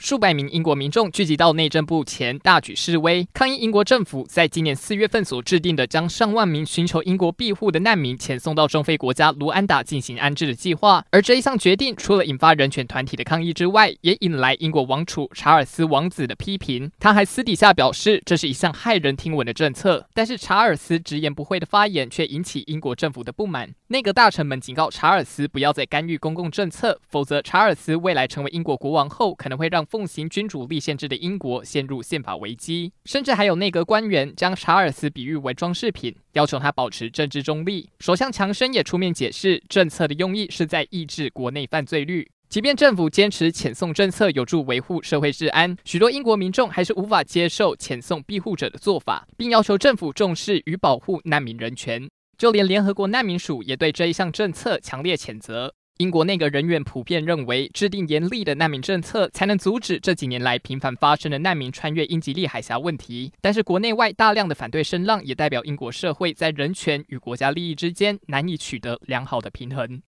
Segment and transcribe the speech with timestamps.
[0.00, 11.04] 数百名英国民众聚集到内政部前，大举示威，抗议英国政府在今年四月份所制定的将上万名寻求英国庇护的难民遣送到中非国家卢安达进行安置的计划。
[11.10, 16.88] 而这一项决定，除了引发人权团体的抗议之外，也引来英国王储查尔斯王子的批评。
[17.00, 20.06] 他还私底下表示，这是一项骇人听闻的政策。
[20.14, 23.68] 但是查尔斯直言不讳的发言却引起英国政府的不满。
[23.88, 37.88] 内阁大臣们警告查尔斯不要再干预公共政策，否则查尔斯未来成为英国国王后，可能会让奉行君主立宪制的英国陷入宪法危机，甚至还有内阁官员将查尔斯比喻为装饰品，要求他保持政治中立。
[37.98, 42.28] 首相强生也出面解释，政策的用意是在抑制国内犯罪率。
[42.50, 52.08] 即便政府坚持遣送政策有助维护社会治安，许多英国民众还是无法接受遣送庇护者的做法，并要求政府重视与保护难民人权。
[52.38, 55.74] 就连联合国难民署也对这一项政策强烈谴责。
[55.98, 63.32] 英国内阁人员普遍认为，制定严厉的难民政策才能阻止这几年来频繁发生的难民穿越英吉利海峡问题。
[63.40, 70.00] 但是，国内外大量的反对声浪也代表英国社会在人权与国家利益之间难以取得良好的平衡。